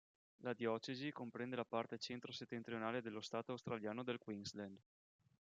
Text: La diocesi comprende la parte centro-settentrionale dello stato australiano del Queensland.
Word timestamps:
La 0.37 0.53
diocesi 0.55 1.11
comprende 1.11 1.55
la 1.55 1.63
parte 1.63 1.99
centro-settentrionale 1.99 3.03
dello 3.03 3.21
stato 3.21 3.51
australiano 3.51 4.01
del 4.01 4.17
Queensland. 4.17 4.79